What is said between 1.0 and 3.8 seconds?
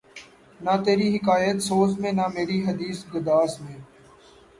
حکایت سوز میں نہ مری حدیث گداز میں